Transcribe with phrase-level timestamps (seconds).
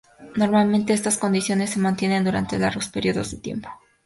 [0.35, 3.69] Normalmente estas condiciones se mantienen durante largos periodos de tiempo.